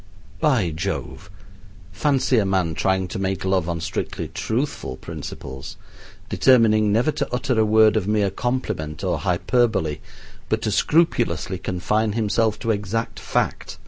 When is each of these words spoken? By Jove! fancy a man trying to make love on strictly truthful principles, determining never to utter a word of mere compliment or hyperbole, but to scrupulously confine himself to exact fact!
By 0.39 0.71
Jove! 0.71 1.29
fancy 1.91 2.39
a 2.39 2.43
man 2.47 2.73
trying 2.73 3.07
to 3.09 3.19
make 3.19 3.45
love 3.45 3.69
on 3.69 3.79
strictly 3.79 4.27
truthful 4.29 4.97
principles, 4.97 5.77
determining 6.27 6.91
never 6.91 7.11
to 7.11 7.31
utter 7.31 7.59
a 7.59 7.63
word 7.65 7.95
of 7.95 8.07
mere 8.07 8.31
compliment 8.31 9.03
or 9.03 9.19
hyperbole, 9.19 9.99
but 10.49 10.63
to 10.63 10.71
scrupulously 10.71 11.59
confine 11.59 12.13
himself 12.13 12.57
to 12.61 12.71
exact 12.71 13.19
fact! 13.19 13.77